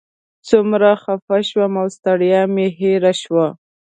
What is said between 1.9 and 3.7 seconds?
ستړیا مې هېره شوه.